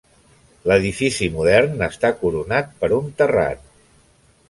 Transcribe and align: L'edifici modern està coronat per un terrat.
L'edifici 0.71 1.27
modern 1.35 1.85
està 1.89 2.13
coronat 2.25 2.75
per 2.83 2.93
un 3.01 3.15
terrat. 3.23 3.67